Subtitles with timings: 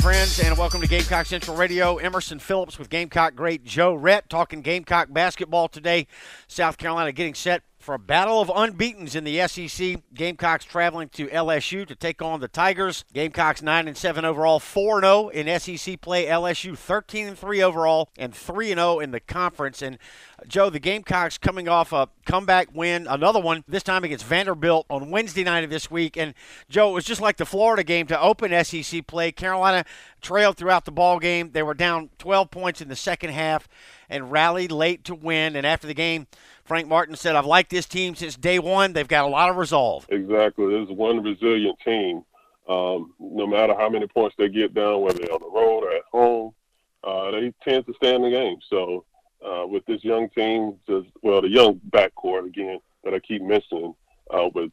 [0.00, 1.98] Friends, and welcome to Gamecock Central Radio.
[1.98, 6.06] Emerson Phillips with Gamecock great Joe Rhett talking Gamecock basketball today.
[6.46, 10.02] South Carolina getting set for a battle of unbeatens in the SEC.
[10.12, 13.04] Gamecocks traveling to LSU to take on the Tigers.
[13.14, 16.26] Gamecocks 9 and 7 overall, 4 0 in SEC play.
[16.26, 19.80] LSU 13 and 3 overall and 3 0 in the conference.
[19.80, 19.96] And
[20.38, 24.84] uh, Joe, the Gamecocks coming off a comeback win, another one this time against Vanderbilt
[24.90, 26.18] on Wednesday night of this week.
[26.18, 26.34] And
[26.68, 29.32] Joe, it was just like the Florida game to open SEC play.
[29.32, 29.86] Carolina
[30.20, 31.52] trailed throughout the ball game.
[31.52, 33.68] They were down 12 points in the second half
[34.10, 35.56] and rallied late to win.
[35.56, 36.26] And after the game,
[36.70, 38.92] Frank Martin said, I've liked this team since day one.
[38.92, 40.06] They've got a lot of resolve.
[40.08, 40.66] Exactly.
[40.68, 42.22] This is one resilient team.
[42.68, 45.90] Um, no matter how many points they get down, whether they're on the road or
[45.90, 46.54] at home,
[47.02, 48.58] uh, they tend to stay in the game.
[48.70, 49.04] So
[49.44, 53.92] uh, with this young team, just, well, the young backcourt again that I keep mentioning
[54.32, 54.70] uh, with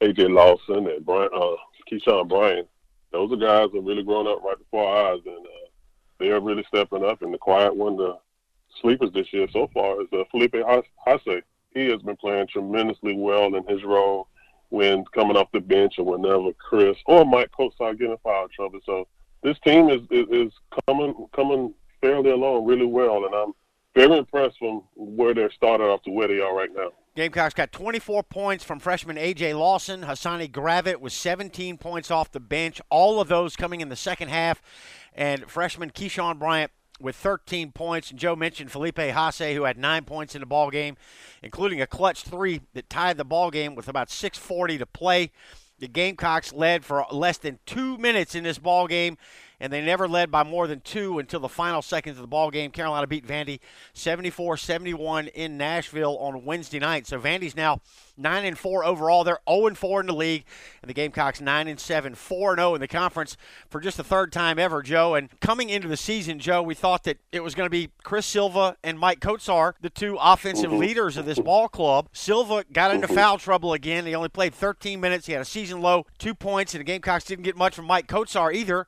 [0.00, 1.54] AJ Lawson and Brian, uh,
[1.88, 2.66] Keyshawn Bryant,
[3.12, 5.68] those are guys that are really growing up right before our eyes, and uh,
[6.18, 7.22] they are really stepping up.
[7.22, 8.18] And the quiet one, the
[8.80, 11.42] sleepers this year so far is uh, Felipe Haase.
[11.74, 14.28] He has been playing tremendously well in his role
[14.70, 18.80] when coming off the bench or whenever Chris or Maik Kotsar get in foul trouble.
[18.84, 19.06] So
[19.42, 20.52] this team is, is, is
[20.86, 23.52] coming coming fairly along really well, and I'm
[23.94, 26.90] very impressed from where they're started off to where they are right now.
[27.16, 29.54] Gamecocks got 24 points from freshman A.J.
[29.54, 30.02] Lawson.
[30.02, 34.28] Hassani Gravett was 17 points off the bench, all of those coming in the second
[34.28, 34.62] half.
[35.12, 38.10] And freshman Keyshawn Bryant with 13 points.
[38.10, 40.96] And Joe mentioned Felipe Haase, who had nine points in the ball game,
[41.42, 45.32] including a clutch three that tied the ball game with about 6:40 to play.
[45.78, 49.16] The Gamecocks led for less than two minutes in this ball game,
[49.60, 52.50] and they never led by more than two until the final seconds of the ball
[52.50, 52.70] game.
[52.70, 53.60] Carolina beat Vandy
[53.94, 57.06] 74-71 in Nashville on Wednesday night.
[57.06, 57.80] So Vandy's now
[58.16, 59.24] 9 and 4 overall.
[59.24, 60.44] They're 0 and 4 in the league,
[60.82, 63.36] and the Gamecocks 9 and 7, 4 and 0 in the conference
[63.68, 65.14] for just the third time ever, Joe.
[65.14, 68.26] And coming into the season, Joe, we thought that it was going to be Chris
[68.26, 70.80] Silva and Maik Kotsar, the two offensive mm-hmm.
[70.80, 72.08] leaders of this ball club.
[72.12, 73.16] Silva got into mm-hmm.
[73.16, 74.06] foul trouble again.
[74.06, 75.26] He only played 13 minutes.
[75.26, 78.06] He had a season low, two points, and the Gamecocks didn't get much from Maik
[78.06, 78.86] Kotsar either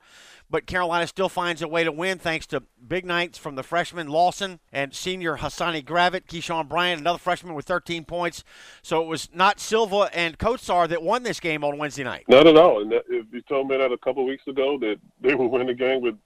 [0.53, 4.07] but Carolina still finds a way to win thanks to big nights from the freshman
[4.07, 8.43] Lawson and senior Hassani Gravett, Keyshawn Bryant, another freshman with 13 points.
[8.83, 12.25] So it was not Silva and Kotsar that won this game on Wednesday night.
[12.27, 12.83] Not at all.
[12.83, 15.65] And that, if you told me that a couple weeks ago that they would win
[15.65, 16.19] the game with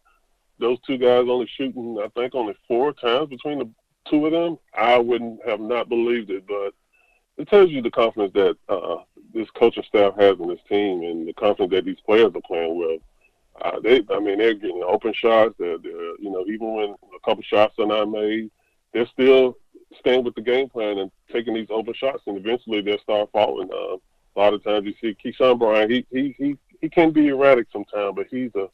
[0.59, 3.69] those two guys only shooting, I think, only four times between the
[4.09, 6.45] two of them, I wouldn't have not believed it.
[6.45, 6.73] But
[7.37, 8.97] it tells you the confidence that uh,
[9.33, 12.77] this coaching staff has in this team and the confidence that these players are playing
[12.77, 13.01] with.
[13.61, 15.55] Uh, they, I mean, they're getting open shots.
[15.57, 18.51] They're, they're, you know, even when a couple shots are not made,
[18.93, 19.57] they're still
[19.99, 23.69] staying with the game plan and taking these open shots, and eventually they'll start falling.
[23.71, 27.27] Uh, a lot of times you see Keyshawn Bryant, he he he he can be
[27.27, 28.67] erratic sometimes, but he's a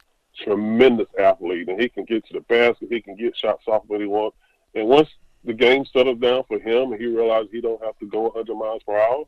[0.44, 2.90] tremendous athlete, and he can get to the basket.
[2.92, 4.36] He can get shots off when he wants.
[4.76, 5.10] And once
[5.44, 8.56] the game settles down for him, and he realizes he don't have to go 100
[8.56, 9.24] miles per hour,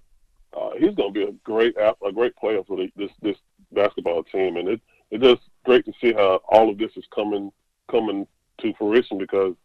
[0.58, 3.38] uh, he's going to be a great a great player for the, this this
[3.72, 7.52] basketball team, and it it's just great to see how all of this is coming
[7.90, 8.26] coming
[8.60, 9.56] to fruition because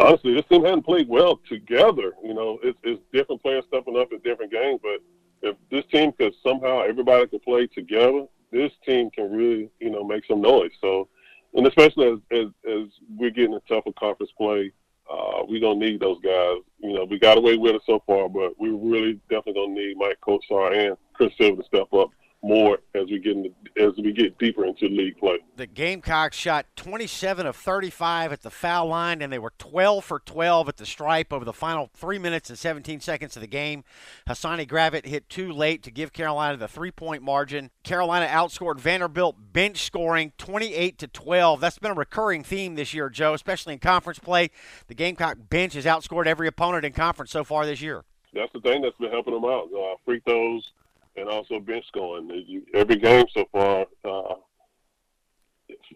[0.00, 2.12] honestly, this team hadn't played well together.
[2.22, 5.00] You know, it's, it's different players stepping up in different games, but
[5.42, 10.04] if this team could somehow everybody could play together, this team can really you know
[10.04, 10.72] make some noise.
[10.80, 11.08] So,
[11.54, 14.72] and especially as as, as we're getting a tougher conference play.
[15.08, 16.56] Uh, we don't need those guys.
[16.80, 19.96] You know, we got away with it so far, but we really definitely gonna need
[19.96, 22.10] Maik Kotsar and Chris Silva to step up
[22.46, 25.38] more as we get into, as we get deeper into league play.
[25.56, 30.20] The Gamecocks shot 27 of 35 at the foul line, and they were 12 for
[30.20, 33.84] 12 at the stripe over the final three minutes and 17 seconds of the game.
[34.28, 37.70] Hassani Gravett hit two late to give Carolina the three-point margin.
[37.82, 41.60] Carolina outscored Vanderbilt bench scoring 28 to 12.
[41.60, 44.50] That's been a recurring theme this year, Joe, especially in conference play.
[44.86, 48.04] The Gamecock bench has outscored every opponent in conference so far this year.
[48.32, 49.68] That's the thing that's been helping them out.
[49.72, 50.70] Uh, free throws
[51.16, 52.62] and also bench scoring.
[52.74, 54.34] Every game so far, uh,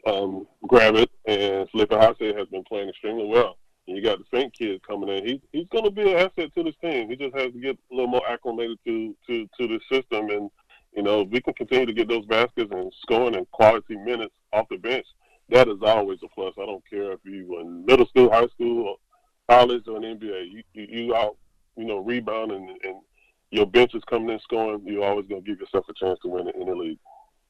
[0.07, 3.57] um, Gravett and Felipe Haase has been playing extremely well.
[3.87, 5.27] And you got the Frink kid coming in.
[5.27, 7.11] He, he's going to be an asset to this team.
[7.11, 10.51] He just has to get a little more acclimated to, to, to the system and
[10.95, 14.69] You know, we can continue to get those baskets and scoring and quality minutes off
[14.71, 15.07] the bench.
[15.49, 16.55] That is always a plus.
[16.61, 18.97] I don't care if you in middle school, high school, or
[19.49, 20.51] college, or an NBA.
[20.51, 21.37] You you, you out,
[21.77, 23.01] you know, rebounding and, and
[23.51, 24.83] your bench is coming in scoring.
[24.85, 26.99] You're always going to give yourself a chance to win in the league.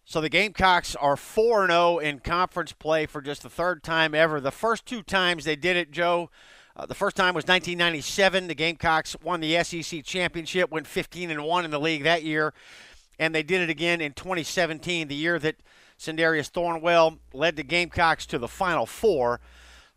[0.05, 4.41] So the Gamecocks are 4 0 in conference play for just the third time ever.
[4.41, 6.31] The first two times they did it, Joe,
[6.75, 8.49] uh, the first time was 1997.
[8.49, 12.55] The Gamecocks won the SEC championship, went 15 and 1 in the league that year,
[13.19, 15.57] and they did it again in 2017, the year that
[15.99, 19.41] Sindarius Thornwell led the Gamecocks to the Final Four.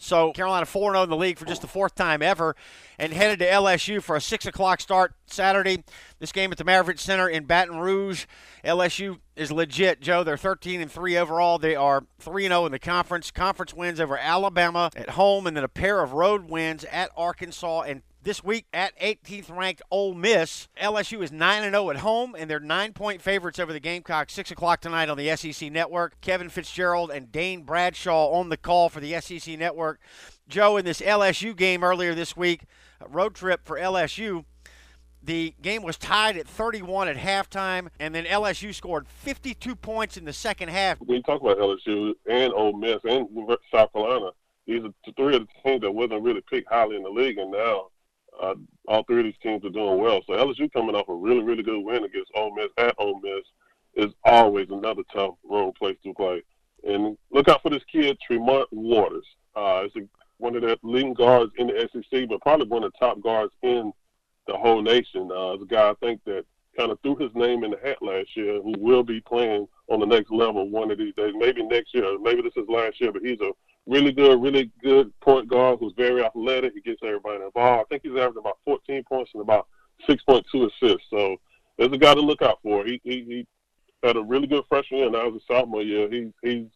[0.03, 2.57] So Carolina 4 0 in the league for just the fourth time ever
[3.00, 5.83] and headed to LSU for a 6 o'clock start Saturday.
[6.19, 8.25] This game at the Maravich Center in Baton Rouge.
[8.65, 10.23] LSU is legit, Joe.
[10.23, 11.57] They're 13 and 3 overall.
[11.57, 13.31] They are 3 0 in the conference.
[13.31, 17.83] Conference wins over Alabama at home and then a pair of road wins at Arkansas
[17.83, 20.67] and this week at 18th ranked Ole Miss.
[20.81, 24.33] LSU is 9 0 at home, and they're nine point favorites over the Gamecocks.
[24.33, 26.19] 6 o'clock tonight on the SEC Network.
[26.21, 29.99] Kevin Fitzgerald and Dane Bradshaw on the call for the SEC Network.
[30.47, 32.63] Joe, in this LSU game earlier this week,
[33.07, 34.45] road trip for LSU.
[35.21, 40.25] The game was tied at 31 at halftime, and then LSU scored 52 points in
[40.25, 40.99] the second half.
[40.99, 43.27] When you talk about LSU and Ole Miss and
[43.73, 44.31] South Carolina,
[44.67, 47.51] these are three of the teams that wasn't really picked highly in the league, and
[47.51, 47.87] now
[48.41, 48.56] uh,
[48.88, 50.21] all three of these teams are doing well.
[50.25, 53.44] So LSU coming off a really, really good win against Ole Miss at Ole Miss
[53.95, 56.44] is always another tough road place to play.
[56.83, 59.25] And look out for this kid, Tremont Waters.
[59.56, 60.01] Uh, it's a,
[60.38, 63.53] one of the leading guards in the SEC, but probably one of the top guards
[63.62, 63.94] in
[64.47, 65.30] the whole nation.
[65.31, 66.45] Uh, it's a guy I think that
[66.77, 70.00] kind of threw his name in the hat last year, who will be playing on
[70.00, 71.33] the next level one of these days.
[71.38, 73.51] Maybe next year, maybe this is last year, but he's a
[73.85, 76.74] really good, really good point guard who's very athletic.
[76.74, 77.88] He gets everybody involved.
[77.88, 79.68] I think he's averaging about 14 points and about
[80.09, 81.09] 6.2 assists.
[81.09, 81.38] So
[81.77, 82.85] there's a guy to look out for.
[82.85, 83.47] He he, he
[84.03, 85.09] had a really good freshman year.
[85.09, 86.09] Now was a sophomore year.
[86.09, 86.68] He's he's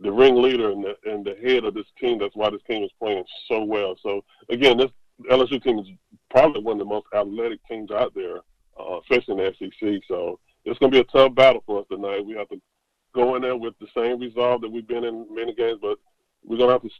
[0.00, 2.18] the ringleader and the and the head of this team.
[2.18, 3.96] That's why this team is playing so well.
[4.02, 4.90] So again, this
[5.30, 5.88] LSU team is
[6.30, 8.38] probably one of the most athletic teams out there,
[8.78, 10.02] uh, especially in the SEC.
[10.06, 12.24] So it's going to be a tough battle for us tonight.
[12.24, 12.60] We have to
[13.14, 15.98] go in there with the same resolve that we've been in many games, but
[16.44, 16.90] we're gonna have to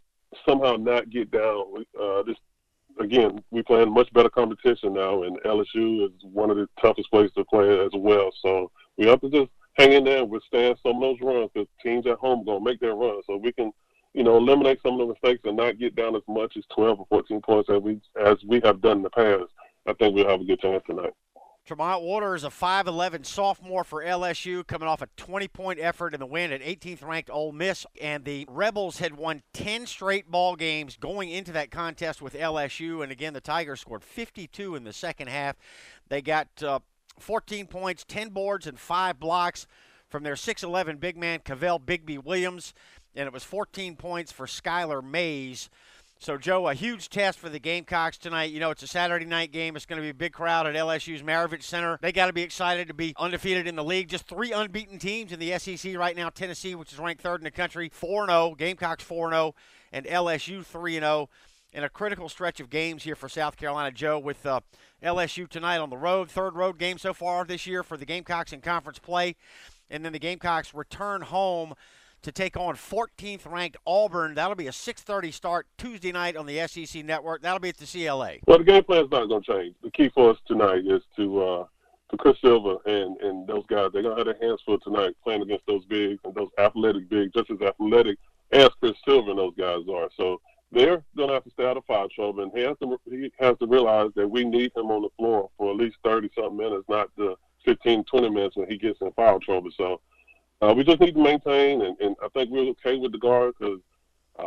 [0.46, 1.84] somehow not get down.
[2.00, 2.36] Uh, this
[3.00, 7.32] again, we playing much better competition now, and LSU is one of the toughest places
[7.36, 8.30] to play as well.
[8.42, 11.68] So we have to just hang in there and withstand some of those runs because
[11.82, 13.24] teams at home gonna make their runs.
[13.26, 13.72] So we can,
[14.14, 17.00] you know, eliminate some of the mistakes and not get down as much as 12
[17.00, 19.44] or 14 points as we as we have done in the past.
[19.86, 21.14] I think we'll have a good chance tonight.
[21.68, 26.24] Tremont Waters, a 5'11 sophomore for LSU, coming off a 20 point effort in the
[26.24, 27.84] win at 18th ranked Ole Miss.
[28.00, 33.02] And the Rebels had won 10 straight ball games going into that contest with LSU.
[33.02, 35.56] And again, the Tigers scored 52 in the second half.
[36.08, 36.78] They got uh,
[37.18, 39.66] 14 points, 10 boards, and 5 blocks
[40.08, 42.72] from their 6'11 big man, Kavell Bigby Williams.
[43.14, 45.68] And it was 14 points for Skylar Mays.
[46.20, 48.50] So, Joe, a huge test for the Gamecocks tonight.
[48.50, 49.76] You know, it's a Saturday night game.
[49.76, 51.96] It's going to be a big crowd at LSU's Maravich Center.
[52.02, 54.08] They got to be excited to be undefeated in the league.
[54.08, 57.44] Just three unbeaten teams in the SEC right now Tennessee, which is ranked third in
[57.44, 58.56] the country, 4 0.
[58.58, 59.54] Gamecocks 4 0.
[59.92, 61.28] And LSU 3 0.
[61.72, 64.60] In a critical stretch of games here for South Carolina, Joe, with uh,
[65.00, 66.30] LSU tonight on the road.
[66.30, 69.36] Third road game so far this year for the Gamecocks in conference play.
[69.88, 71.74] And then the Gamecocks return home
[72.22, 74.34] to take on 14th ranked Auburn.
[74.34, 77.42] That'll be a 6:30 start Tuesday night on the SEC network.
[77.42, 78.36] That'll be at the CLA.
[78.46, 79.74] Well, the game plan is not going to change.
[79.82, 81.66] The key for us tonight is to uh,
[82.10, 83.90] to Chris Silva and and those guys.
[83.92, 87.08] They're going to have their hands full tonight playing against those bigs and those athletic
[87.08, 88.18] bigs, just as athletic
[88.52, 90.08] as Chris Silva and those guys are.
[90.16, 90.40] So
[90.72, 93.32] they're going to have to stay out of foul trouble, and he has to he
[93.38, 96.56] has to realize that we need him on the floor for at least 30 something
[96.56, 99.70] minutes, not the 15, 20 minutes when he gets in foul trouble.
[99.76, 100.00] So
[100.60, 103.54] uh, we just need to maintain, and, and I think we're okay with the guard
[103.58, 103.80] because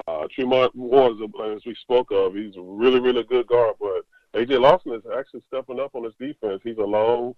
[0.07, 1.13] uh, Tremont Ward,
[1.45, 3.75] as we spoke of, he's a really, really good guard.
[3.79, 4.05] But
[4.39, 6.61] AJ Lawson is actually stepping up on his defense.
[6.63, 7.35] He's a long,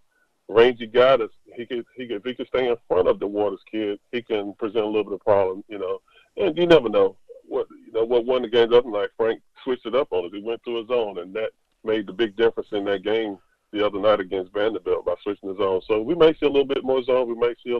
[0.49, 3.27] rangy guy that he could he could if he could stay in front of the
[3.27, 5.99] Waters kid, he can present a little bit of problem, you know.
[6.37, 7.15] And you never know
[7.47, 9.11] what you know what won the game doesn't like.
[9.17, 10.31] Frank switched it up on us.
[10.33, 11.51] He went to his own, and that
[11.83, 13.37] made the big difference in that game
[13.71, 15.81] the other night against Vanderbilt by switching his own.
[15.87, 17.27] So we may see a little bit more zone.
[17.27, 17.79] We may see a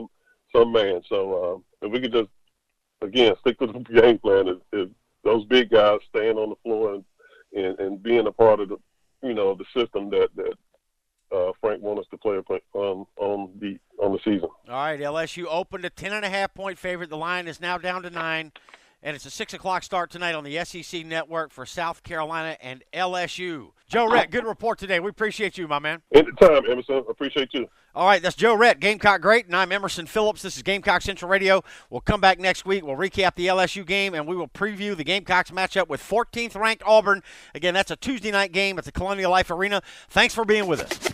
[0.54, 1.02] some man.
[1.08, 2.30] So um, if we could just
[3.02, 4.88] again stick to the game plan, is, is
[5.22, 7.04] those big guys staying on the floor and,
[7.52, 8.76] and and being a part of the
[9.22, 10.54] you know the system that that
[11.32, 12.36] uh, Frank wants us to play
[12.74, 14.48] um, on the on the season.
[14.68, 17.10] All right, LSU opened a ten and a half point favorite.
[17.10, 18.52] The line is now down to nine,
[19.02, 22.84] and it's a six o'clock start tonight on the SEC network for South Carolina and
[22.92, 23.70] LSU.
[23.88, 24.98] Joe Rhett, good report today.
[24.98, 26.00] We appreciate you, my man.
[26.12, 27.04] Anytime, Emerson.
[27.08, 27.68] Appreciate you.
[27.94, 30.42] All right, that's Joe Rhett, Gamecock Great, and I'm Emerson Phillips.
[30.42, 31.62] This is Gamecock Central Radio.
[31.90, 32.84] We'll come back next week.
[32.84, 36.82] We'll recap the LSU game, and we will preview the Gamecocks matchup with 14th ranked
[36.84, 37.22] Auburn.
[37.54, 39.80] Again, that's a Tuesday night game at the Colonial Life Arena.
[40.08, 41.13] Thanks for being with us.